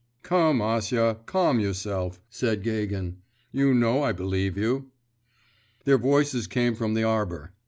[0.23, 3.17] 'Come, Acia, calm yourself,' said Gagin;
[3.51, 4.89] 'you know I believe you.'
[5.83, 7.53] Their voices came from the arbour.